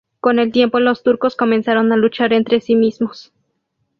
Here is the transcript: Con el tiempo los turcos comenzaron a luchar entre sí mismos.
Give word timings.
Con 0.19 0.39
el 0.39 0.51
tiempo 0.51 0.79
los 0.79 1.03
turcos 1.03 1.35
comenzaron 1.35 1.91
a 1.91 1.95
luchar 1.95 2.33
entre 2.33 2.59
sí 2.59 2.75
mismos. 2.75 3.31